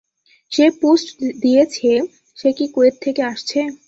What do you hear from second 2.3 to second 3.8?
সে কি কুয়েত থেকে আসছে?